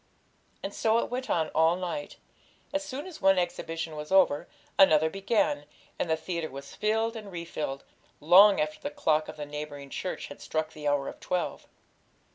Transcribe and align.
And 0.63 0.73
so 0.73 0.97
it 0.97 1.11
went 1.11 1.29
on 1.29 1.49
all 1.49 1.75
night; 1.75 2.17
as 2.73 2.83
soon 2.83 3.05
as 3.05 3.21
one 3.21 3.37
exhibition 3.37 3.95
was 3.95 4.11
over, 4.11 4.47
another 4.79 5.11
began, 5.11 5.65
and 5.99 6.09
the 6.09 6.17
theatre 6.17 6.49
was 6.49 6.73
filled 6.73 7.15
and 7.15 7.31
refilled, 7.31 7.83
long 8.19 8.59
after 8.59 8.79
the 8.79 8.89
clock 8.89 9.27
of 9.27 9.37
the 9.37 9.45
neighbouring 9.45 9.91
church 9.91 10.25
had 10.29 10.41
struck 10.41 10.73
the 10.73 10.87
hour 10.87 11.07
of 11.07 11.19
twelve. 11.19 11.67